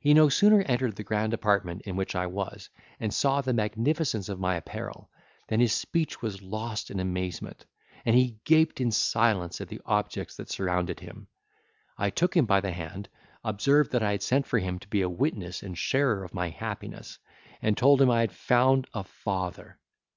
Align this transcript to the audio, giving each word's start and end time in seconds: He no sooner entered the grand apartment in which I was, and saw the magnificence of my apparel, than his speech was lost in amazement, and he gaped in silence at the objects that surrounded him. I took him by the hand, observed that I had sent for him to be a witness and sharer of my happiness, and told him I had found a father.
He 0.00 0.12
no 0.12 0.28
sooner 0.28 0.62
entered 0.62 0.96
the 0.96 1.04
grand 1.04 1.32
apartment 1.32 1.82
in 1.82 1.94
which 1.94 2.16
I 2.16 2.26
was, 2.26 2.68
and 2.98 3.14
saw 3.14 3.40
the 3.42 3.52
magnificence 3.52 4.28
of 4.28 4.40
my 4.40 4.56
apparel, 4.56 5.08
than 5.46 5.60
his 5.60 5.72
speech 5.72 6.20
was 6.20 6.42
lost 6.42 6.90
in 6.90 6.98
amazement, 6.98 7.64
and 8.04 8.16
he 8.16 8.40
gaped 8.42 8.80
in 8.80 8.90
silence 8.90 9.60
at 9.60 9.68
the 9.68 9.80
objects 9.86 10.34
that 10.38 10.50
surrounded 10.50 10.98
him. 10.98 11.28
I 11.96 12.10
took 12.10 12.36
him 12.36 12.44
by 12.44 12.60
the 12.60 12.72
hand, 12.72 13.08
observed 13.44 13.92
that 13.92 14.02
I 14.02 14.10
had 14.10 14.24
sent 14.24 14.48
for 14.48 14.58
him 14.58 14.80
to 14.80 14.88
be 14.88 15.00
a 15.02 15.08
witness 15.08 15.62
and 15.62 15.78
sharer 15.78 16.24
of 16.24 16.34
my 16.34 16.48
happiness, 16.48 17.20
and 17.60 17.76
told 17.76 18.02
him 18.02 18.10
I 18.10 18.22
had 18.22 18.32
found 18.32 18.88
a 18.92 19.04
father. 19.04 19.78